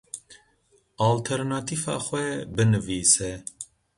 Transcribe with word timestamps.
Alternatîfa 1.09 1.95
xwe 2.05 2.25
binivîse. 2.55 3.31